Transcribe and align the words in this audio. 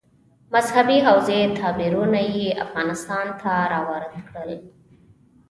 مذهبي 0.53 0.97
حوزې 1.07 1.39
تعبیرونه 1.59 2.19
یې 2.35 2.47
افغانستان 2.65 3.25
ته 3.41 3.51
راوارد 3.71 4.13
کړي. 4.31 4.57